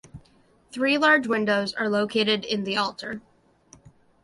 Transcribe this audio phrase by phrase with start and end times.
[0.71, 3.21] Three large windows are located in the altar.